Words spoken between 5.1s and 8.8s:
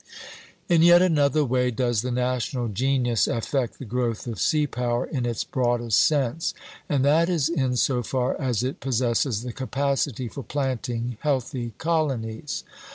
its broadest sense; and that is in so far as it